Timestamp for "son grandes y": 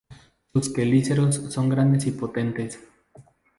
1.53-2.11